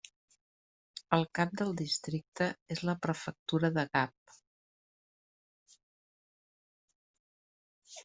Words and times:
El 1.17 1.25
cap 1.39 1.51
del 1.61 1.75
districte 1.81 2.47
és 2.77 2.81
la 2.91 2.97
prefectura 3.05 3.73
de 3.77 3.87
Gap. 3.93 4.37